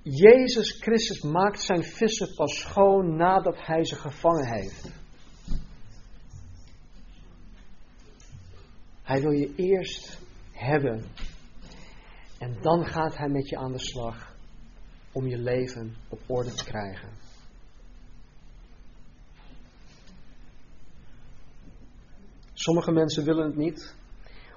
[0.02, 5.03] Jezus Christus maakt zijn vissen pas schoon nadat hij ze gevangen heeft.
[9.04, 10.18] Hij wil je eerst
[10.52, 11.04] hebben.
[12.38, 14.36] En dan gaat hij met je aan de slag
[15.12, 17.08] om je leven op orde te krijgen.
[22.52, 23.96] Sommige mensen willen het niet,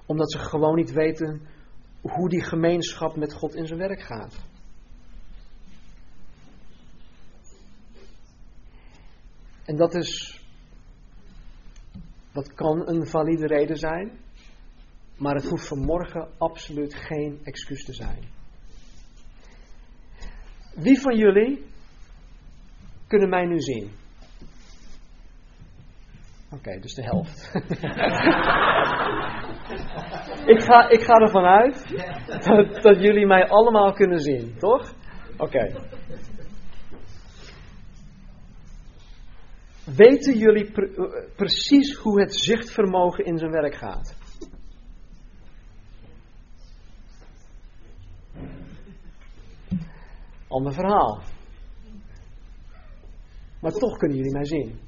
[0.05, 1.47] omdat ze gewoon niet weten
[2.01, 4.35] hoe die gemeenschap met God in zijn werk gaat.
[9.65, 10.41] En dat is,
[12.31, 14.25] dat kan een valide reden zijn,
[15.17, 18.19] maar het hoeft vanmorgen absoluut geen excuus te zijn.
[20.75, 21.65] Wie van jullie
[23.07, 23.91] kunnen mij nu zien?
[26.51, 27.51] Oké, dus de helft.
[30.53, 31.87] ik, ga, ik ga ervan uit
[32.45, 34.93] dat, dat jullie mij allemaal kunnen zien, toch?
[35.37, 35.85] Oké.
[39.95, 44.26] Weten jullie pre- precies hoe het zichtvermogen in zijn werk gaat?
[50.47, 51.21] Ander verhaal.
[53.61, 54.79] Maar toch kunnen jullie mij zien.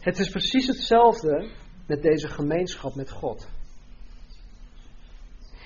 [0.00, 1.50] Het is precies hetzelfde
[1.86, 3.48] met deze gemeenschap met God.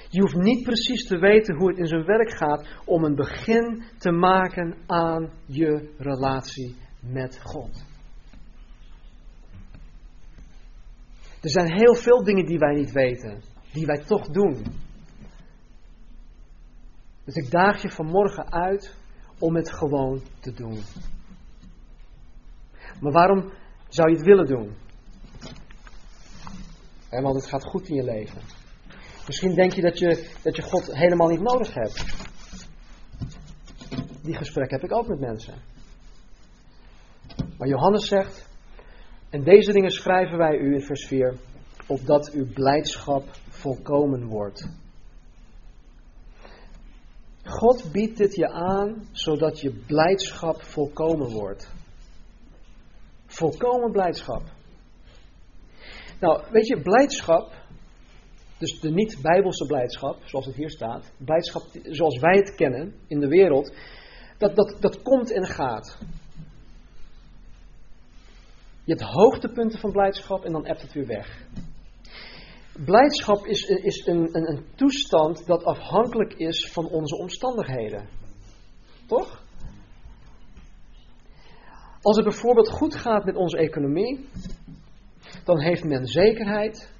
[0.08, 3.82] Je hoeft niet precies te weten hoe het in zijn werk gaat om een begin
[3.98, 7.84] te maken aan je relatie met God.
[11.40, 14.64] Er zijn heel veel dingen die wij niet weten, die wij toch doen.
[17.24, 18.94] Dus ik daag je vanmorgen uit
[19.38, 20.78] om het gewoon te doen.
[23.00, 23.52] Maar waarom
[23.88, 24.76] zou je het willen doen?
[27.22, 28.40] want het gaat goed in je leven.
[29.26, 32.04] Misschien denk je dat, je dat je God helemaal niet nodig hebt.
[34.22, 35.54] Die gesprek heb ik ook met mensen.
[37.58, 38.48] Maar Johannes zegt,
[39.30, 41.34] en deze dingen schrijven wij u in vers 4,
[41.86, 44.68] opdat uw blijdschap volkomen wordt.
[47.58, 51.72] God biedt dit je aan, zodat je blijdschap volkomen wordt.
[53.26, 54.42] Volkomen blijdschap.
[56.20, 57.52] Nou, weet je, blijdschap,
[58.58, 63.28] dus de niet-bijbelse blijdschap, zoals het hier staat, blijdschap zoals wij het kennen in de
[63.28, 63.74] wereld,
[64.38, 65.98] dat, dat, dat komt en gaat.
[68.84, 71.46] Je hebt hoogtepunten van blijdschap en dan ebt het weer weg.
[72.78, 78.08] Blijdschap is, is een, een, een toestand dat afhankelijk is van onze omstandigheden.
[79.06, 79.42] Toch?
[82.02, 84.28] Als het bijvoorbeeld goed gaat met onze economie,
[85.44, 86.92] dan heeft men zekerheid,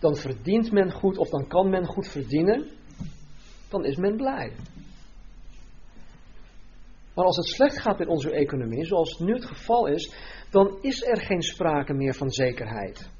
[0.00, 2.70] dan verdient men goed of dan kan men goed verdienen,
[3.68, 4.52] dan is men blij.
[7.14, 10.14] Maar als het slecht gaat met onze economie, zoals nu het geval is,
[10.50, 13.10] dan is er geen sprake meer van zekerheid.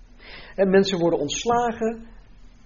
[0.61, 2.07] En mensen worden ontslagen,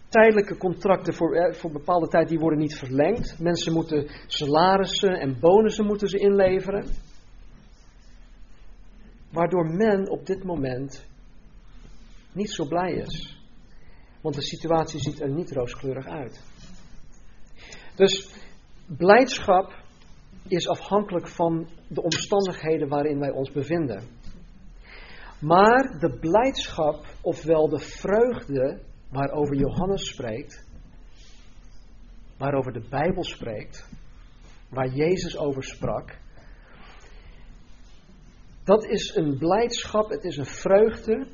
[0.09, 3.39] tijdelijke contracten voor, voor bepaalde tijd die worden niet verlengd.
[3.39, 6.87] Mensen moeten salarissen en bonussen moeten ze inleveren.
[9.33, 11.07] Waardoor men op dit moment
[12.33, 13.43] niet zo blij is.
[14.21, 16.43] Want de situatie ziet er niet rooskleurig uit.
[17.97, 18.35] Dus
[18.87, 19.83] blijdschap
[20.49, 24.03] is afhankelijk van de omstandigheden waarin wij ons bevinden.
[25.45, 28.81] Maar de blijdschap, ofwel de vreugde
[29.11, 30.67] waarover Johannes spreekt,
[32.37, 33.89] waarover de Bijbel spreekt,
[34.69, 36.19] waar Jezus over sprak,
[38.65, 41.27] dat is een blijdschap, het is een vreugde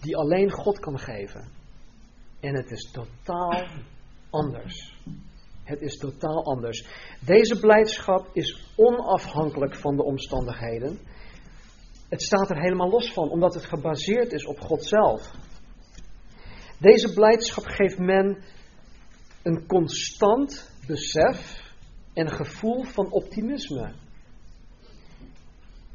[0.00, 1.48] die alleen God kan geven.
[2.40, 3.66] En het is totaal
[4.30, 4.96] anders.
[5.64, 6.86] Het is totaal anders.
[7.20, 10.98] Deze blijdschap is onafhankelijk van de omstandigheden.
[12.08, 15.30] Het staat er helemaal los van, omdat het gebaseerd is op God zelf.
[16.78, 18.44] Deze blijdschap geeft men
[19.42, 21.66] een constant besef
[22.12, 23.92] en gevoel van optimisme.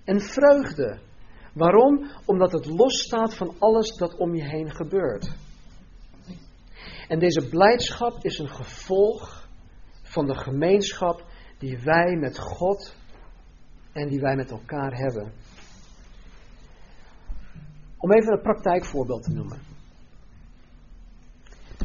[0.04, 1.00] En vreugde.
[1.54, 2.12] Waarom?
[2.26, 5.36] Omdat het losstaat van alles dat om je heen gebeurt.
[7.08, 9.48] En deze blijdschap is een gevolg
[10.02, 11.26] van de gemeenschap
[11.58, 12.96] die wij met God
[13.92, 15.34] en die wij met elkaar hebben.
[18.04, 19.60] Om even een praktijkvoorbeeld te noemen.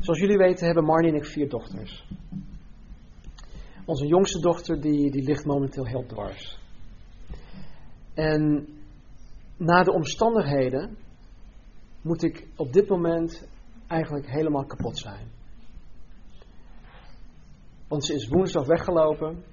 [0.00, 2.08] Zoals jullie weten hebben Marnie en ik vier dochters.
[3.84, 6.58] Onze jongste dochter die, die ligt momenteel heel dwars.
[8.14, 8.68] En
[9.56, 10.96] na de omstandigheden
[12.02, 13.48] moet ik op dit moment
[13.86, 15.30] eigenlijk helemaal kapot zijn.
[17.88, 19.44] Want ze is woensdag weggelopen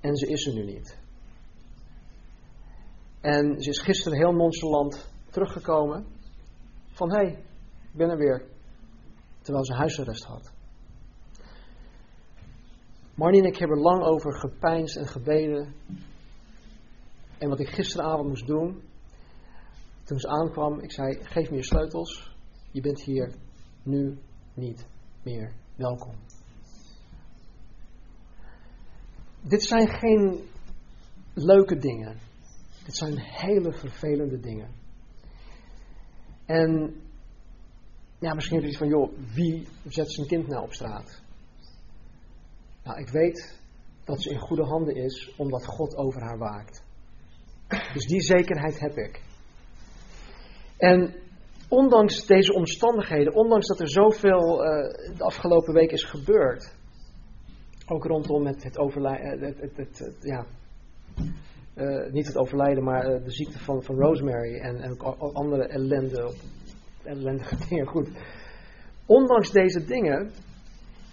[0.00, 0.99] en ze is er nu niet.
[3.20, 6.06] En ze is gisteren heel nonchalant teruggekomen
[6.92, 7.44] van hé, hey,
[7.92, 8.46] ik ben er weer.
[9.42, 10.52] Terwijl ze huisarrest had.
[13.14, 15.74] Marnie en ik hebben lang over gepijnst en gebeden.
[17.38, 18.82] En wat ik gisteravond moest doen,
[20.04, 22.36] toen ze aankwam, ik zei: Geef me je sleutels.
[22.70, 23.34] Je bent hier
[23.82, 24.18] nu
[24.54, 24.86] niet
[25.22, 26.14] meer welkom.
[29.40, 30.48] Dit zijn geen
[31.34, 32.29] leuke dingen.
[32.84, 34.68] Dit zijn hele vervelende dingen.
[36.46, 37.00] En
[38.18, 41.22] ja, misschien heb je iets van, joh, wie zet zijn kind nou op straat?
[42.84, 43.60] Nou, ik weet
[44.04, 46.82] dat ze in goede handen is, omdat God over haar waakt.
[47.94, 49.22] Dus die zekerheid heb ik.
[50.76, 51.14] En
[51.68, 56.74] ondanks deze omstandigheden, ondanks dat er zoveel uh, de afgelopen week is gebeurd,
[57.86, 60.46] ook rondom het, het overlijden, het, het, het, ja,
[61.76, 65.66] uh, niet het overlijden, maar uh, de ziekte van, van Rosemary en, en ook andere
[65.66, 66.34] ellende,
[67.02, 68.08] ellendige dingen, goed.
[69.06, 70.30] Ondanks deze dingen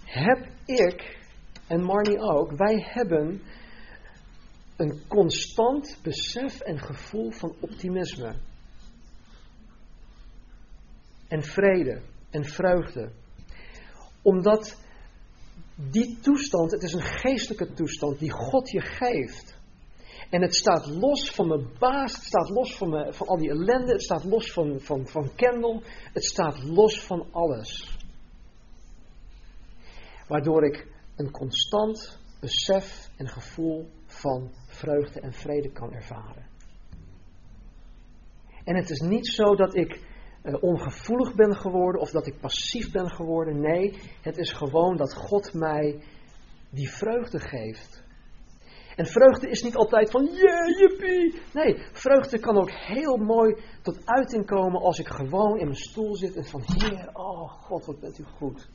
[0.04, 1.18] heb ik,
[1.66, 3.42] en Marnie ook, wij hebben
[4.76, 8.34] een constant besef en gevoel van optimisme.
[11.28, 12.00] En vrede
[12.30, 13.10] en vreugde.
[14.22, 14.82] Omdat
[15.74, 19.57] die toestand, het is een geestelijke toestand die God je geeft.
[20.30, 23.92] En het staat los van mijn baas, het staat los van, van al die ellende,
[23.92, 27.98] het staat los van, van, van Kendall, het staat los van alles.
[30.26, 36.46] Waardoor ik een constant besef en gevoel van vreugde en vrede kan ervaren.
[38.64, 40.00] En het is niet zo dat ik
[40.42, 43.60] uh, ongevoelig ben geworden of dat ik passief ben geworden.
[43.60, 46.02] Nee, het is gewoon dat God mij
[46.70, 48.06] die vreugde geeft.
[48.98, 51.40] En vreugde is niet altijd van yeah, jippie.
[51.54, 56.16] Nee, vreugde kan ook heel mooi tot uiting komen als ik gewoon in mijn stoel
[56.16, 58.68] zit en van Heer, oh God, wat bent u goed.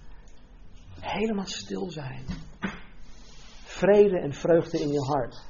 [1.00, 2.26] Helemaal stil zijn.
[3.64, 5.46] Vrede en vreugde in je hart.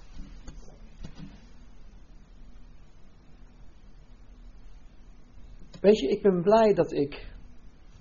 [5.82, 7.28] Weet je, ik ben blij dat ik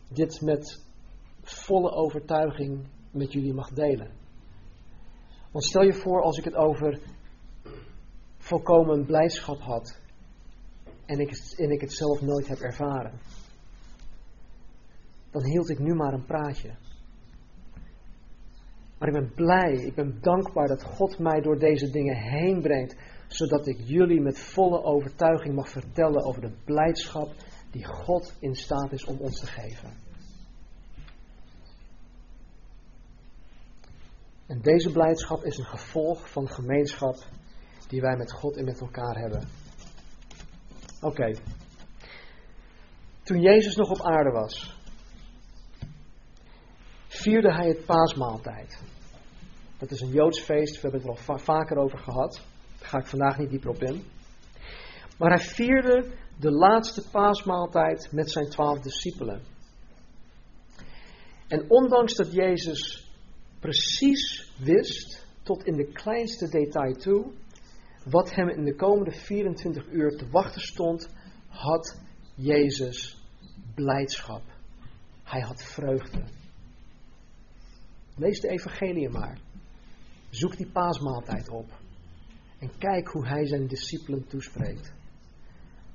[0.08, 0.84] dit met
[1.42, 4.21] volle overtuiging met jullie mag delen.
[5.52, 7.00] Want stel je voor als ik het over
[8.38, 10.00] volkomen blijdschap had
[11.06, 13.20] en ik, en ik het zelf nooit heb ervaren.
[15.30, 16.74] Dan hield ik nu maar een praatje.
[18.98, 22.96] Maar ik ben blij, ik ben dankbaar dat God mij door deze dingen heen brengt,
[23.28, 27.34] zodat ik jullie met volle overtuiging mag vertellen over de blijdschap
[27.70, 30.01] die God in staat is om ons te geven.
[34.52, 37.16] En deze blijdschap is een gevolg van gemeenschap
[37.88, 39.48] die wij met God en met elkaar hebben.
[41.00, 41.34] Oké.
[43.22, 44.80] Toen Jezus nog op aarde was,
[47.08, 48.82] vierde hij het paasmaaltijd.
[49.78, 52.42] Dat is een Joods feest, we hebben het er al vaker over gehad.
[52.78, 54.04] Daar ga ik vandaag niet dieper op in.
[55.18, 59.42] Maar hij vierde de laatste paasmaaltijd met zijn twaalf discipelen.
[61.48, 63.01] En ondanks dat Jezus
[63.62, 67.32] precies wist, tot in de kleinste detail toe,
[68.04, 71.08] wat hem in de komende 24 uur te wachten stond,
[71.48, 72.00] had
[72.34, 73.22] Jezus
[73.74, 74.42] blijdschap.
[75.22, 76.22] Hij had vreugde.
[78.16, 79.38] Lees de evangelie maar.
[80.30, 81.70] Zoek die paasmaaltijd op.
[82.58, 84.92] En kijk hoe hij zijn discipelen toespreekt.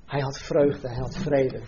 [0.06, 1.62] Hij had vreugde, hij had vrede.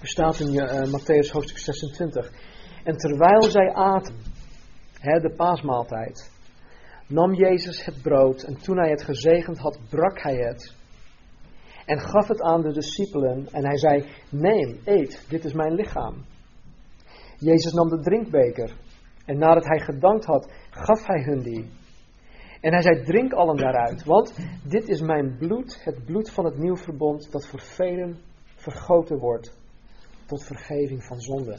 [0.00, 2.30] Er staat in uh, Matthäus hoofdstuk 26.
[2.84, 4.14] En terwijl zij aten,
[5.00, 6.30] hè, de paasmaaltijd,
[7.06, 10.78] nam Jezus het brood en toen hij het gezegend had, brak hij het
[11.86, 16.24] en gaf het aan de discipelen en hij zei, neem, eet, dit is mijn lichaam.
[17.38, 18.76] Jezus nam de drinkbeker
[19.24, 21.70] en nadat hij gedankt had, gaf hij hun die.
[22.60, 26.58] En hij zei, drink allen daaruit, want dit is mijn bloed, het bloed van het
[26.58, 28.18] nieuw verbond, dat voor velen
[28.54, 29.58] vergoten wordt
[30.26, 31.58] tot vergeving van zonde.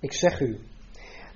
[0.00, 0.58] Ik zeg u,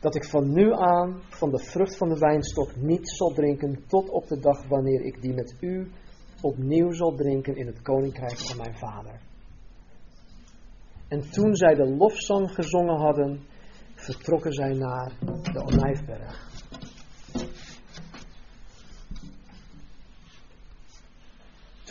[0.01, 4.09] dat ik van nu aan van de vrucht van de wijnstok niet zal drinken tot
[4.09, 5.91] op de dag wanneer ik die met u
[6.41, 9.21] opnieuw zal drinken in het koninkrijk van mijn vader.
[11.09, 13.41] En toen zij de lofzang gezongen hadden,
[13.95, 15.13] vertrokken zij naar
[15.53, 16.51] de Olijfberg.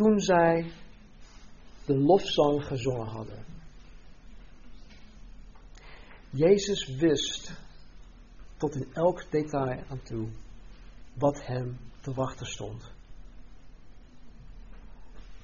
[0.02, 0.72] toen zij
[1.86, 3.51] de lofzang gezongen hadden.
[6.32, 7.52] Jezus wist
[8.58, 10.28] tot in elk detail aan toe
[11.14, 12.92] wat hem te wachten stond.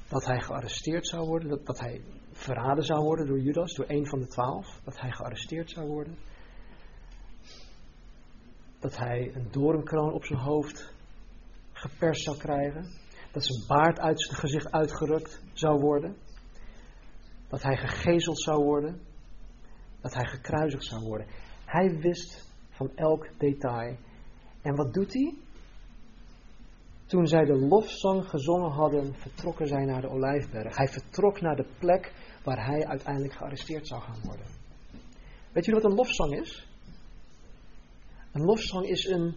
[0.08, 4.20] Dat hij gearresteerd zou worden, dat, hij verraden zou worden door Judas, door een van
[4.20, 6.18] de twaalf, dat hij gearresteerd zou worden.
[8.80, 10.94] Dat hij een doornkroon op zijn hoofd
[11.72, 16.18] geperst zou krijgen dat zijn baard uit zijn gezicht uitgerukt zou worden,
[17.48, 19.02] dat hij gegezeld zou worden,
[20.08, 21.28] dat hij gekruisigd zou worden.
[21.66, 23.98] Hij wist van elk detail.
[24.62, 25.34] En wat doet hij?
[27.06, 30.78] Toen zij de lofzang gezongen hadden, vertrokken zij naar de Olijfberg.
[30.78, 34.46] Hij vertrok naar de plek waar hij uiteindelijk gearresteerd zou gaan worden.
[35.52, 36.68] Weet jullie wat een lofzang is?
[38.32, 39.36] Een lofzang is een,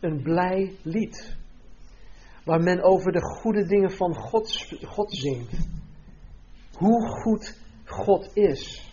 [0.00, 1.36] een blij lied.
[2.44, 5.68] waar men over de goede dingen van God, God zingt.
[6.72, 8.92] Hoe goed God is.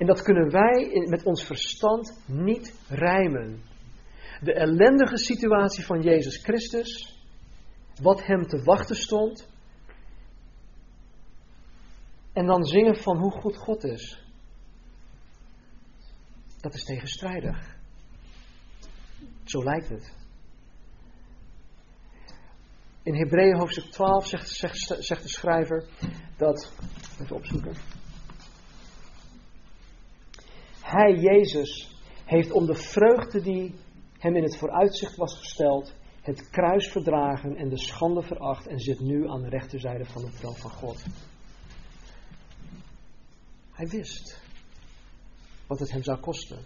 [0.00, 3.62] En dat kunnen wij met ons verstand niet rijmen.
[4.40, 7.20] De ellendige situatie van Jezus Christus,
[8.02, 9.48] wat hem te wachten stond,
[12.32, 14.24] en dan zingen van hoe goed God is.
[16.60, 17.76] Dat is tegenstrijdig.
[19.44, 20.12] Zo lijkt het.
[23.02, 25.88] In Hebreeën hoofdstuk 12 zegt, zegt, zegt de schrijver
[26.36, 26.72] dat.
[27.20, 27.99] Even opzoeken.
[30.90, 33.74] Hij, Jezus, heeft om de vreugde die
[34.18, 39.00] hem in het vooruitzicht was gesteld, het kruis verdragen en de schande veracht en zit
[39.00, 41.04] nu aan de rechterzijde van de troon van God.
[43.72, 44.42] Hij wist
[45.66, 46.58] wat het hem zou kosten.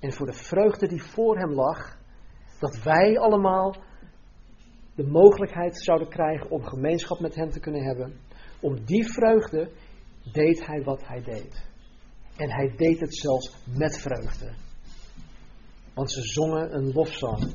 [0.00, 1.98] En voor de vreugde die voor hem lag,
[2.58, 3.76] dat wij allemaal
[4.94, 8.20] de mogelijkheid zouden krijgen om gemeenschap met hem te kunnen hebben,
[8.60, 9.70] om die vreugde
[10.32, 11.70] deed hij wat hij deed.
[12.36, 14.52] En hij deed het zelfs met vreugde.
[15.94, 17.52] Want ze zongen een lofzang